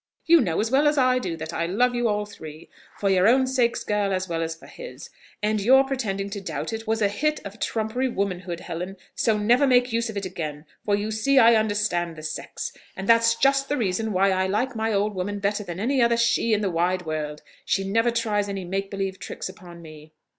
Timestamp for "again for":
10.25-10.95